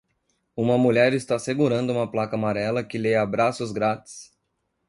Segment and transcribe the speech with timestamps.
[0.57, 4.33] Uma mulher está segurando uma placa amarela que lê abraços grátis